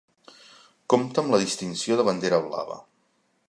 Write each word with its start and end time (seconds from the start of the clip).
Compta 0.93 1.21
amb 1.23 1.35
la 1.35 1.41
distinció 1.43 1.99
de 2.01 2.09
Bandera 2.11 2.43
blava. 2.47 2.83